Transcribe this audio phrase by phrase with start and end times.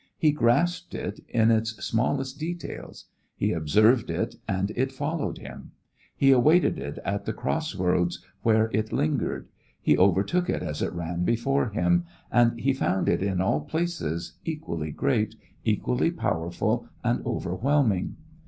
[0.17, 3.05] He grasped it in its smallest details;
[3.35, 5.73] he observed it and it followed him;
[6.15, 9.47] he awaited it at the cross roads where it lingered;
[9.79, 14.39] he overtook it as it ran before him, and he found it in all places
[14.43, 18.15] equally great, equally powerful and overwhelming.